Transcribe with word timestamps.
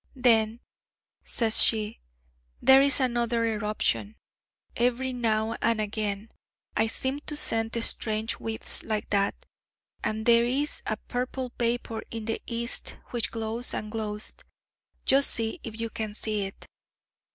'Then,' 0.15 0.59
says 1.23 1.61
she, 1.61 1.99
'there 2.59 2.81
is 2.81 2.99
another 2.99 3.45
eruption. 3.45 4.15
Every 4.75 5.13
now 5.13 5.55
and 5.61 5.79
again 5.79 6.31
I 6.75 6.87
seem 6.87 7.19
to 7.19 7.35
scent 7.35 7.77
strange 7.83 8.33
whiffs 8.37 8.81
like 8.81 9.09
that... 9.09 9.35
and 10.03 10.25
there 10.25 10.43
is 10.43 10.81
a 10.87 10.97
purple 10.97 11.51
vapour 11.59 12.01
in 12.09 12.25
the 12.25 12.41
East 12.47 12.97
which 13.11 13.29
glows 13.29 13.75
and 13.75 13.91
glows... 13.91 14.33
just 15.05 15.29
see 15.29 15.59
if 15.61 15.79
you 15.79 15.91
can 15.91 16.15
see 16.15 16.45
it....' 16.45 16.65